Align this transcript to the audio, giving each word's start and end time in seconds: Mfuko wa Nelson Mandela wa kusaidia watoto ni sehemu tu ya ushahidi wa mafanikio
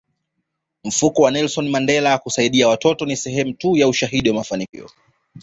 Mfuko 0.83 1.21
wa 1.21 1.31
Nelson 1.31 1.69
Mandela 1.69 2.11
wa 2.11 2.17
kusaidia 2.17 2.67
watoto 2.67 3.05
ni 3.05 3.17
sehemu 3.17 3.53
tu 3.53 3.77
ya 3.77 3.87
ushahidi 3.87 4.29
wa 4.29 4.35
mafanikio 4.35 4.89